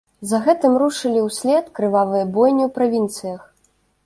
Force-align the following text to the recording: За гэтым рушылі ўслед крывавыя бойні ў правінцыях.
За 0.29 0.37
гэтым 0.45 0.77
рушылі 0.83 1.21
ўслед 1.27 1.67
крывавыя 1.81 2.25
бойні 2.39 2.63
ў 2.67 2.71
правінцыях. 2.79 3.41